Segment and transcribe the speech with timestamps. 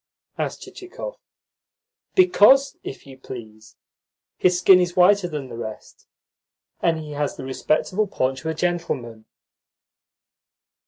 [0.35, 1.19] asked Chichikov.
[2.15, 3.75] "Because, if you please,
[4.35, 6.07] his skin is whiter than the rest,
[6.81, 9.25] and he has the respectable paunch of a gentleman."